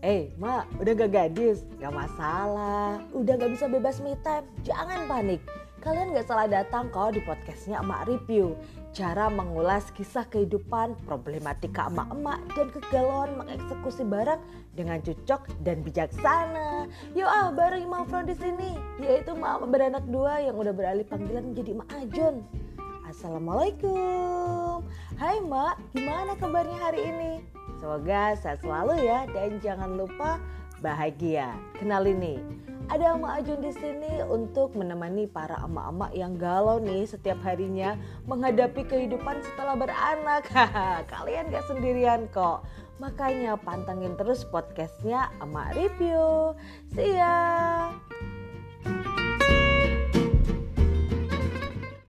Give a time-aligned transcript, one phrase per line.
[0.00, 1.60] Eh, Mak, udah gak gadis?
[1.76, 3.04] Gak masalah.
[3.12, 4.48] Udah gak bisa bebas me time.
[4.64, 5.44] Jangan panik.
[5.84, 8.56] Kalian gak salah datang kok di podcastnya Emak Review.
[8.96, 14.40] Cara mengulas kisah kehidupan, problematika emak-emak, dan kegalauan mengeksekusi barang
[14.72, 16.88] dengan cocok dan bijaksana.
[17.12, 21.52] Yuk ah, bareng Imam Fron di sini, yaitu emak beranak dua yang udah beralih panggilan
[21.52, 22.40] menjadi Emak Ajun.
[23.04, 24.80] Assalamualaikum.
[25.20, 27.32] Hai Mak, gimana kabarnya hari ini?
[27.80, 30.36] Semoga sehat selalu ya dan jangan lupa
[30.84, 31.56] bahagia.
[31.80, 32.36] Kenal ini,
[32.92, 37.96] ada Emak Ajun di sini untuk menemani para emak-emak yang galau nih setiap harinya
[38.28, 40.44] menghadapi kehidupan setelah beranak.
[41.12, 42.68] Kalian gak sendirian kok.
[43.00, 46.52] Makanya pantengin terus podcastnya Emak Review.
[46.92, 47.59] See ya.